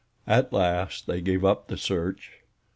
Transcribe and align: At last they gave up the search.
At 0.25 0.51
last 0.51 1.05
they 1.05 1.21
gave 1.21 1.45
up 1.45 1.67
the 1.67 1.77
search. 1.77 2.31